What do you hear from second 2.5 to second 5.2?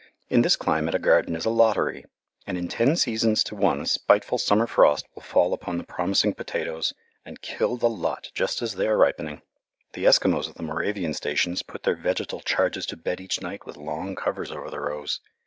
in ten seasons to one a spiteful summer frost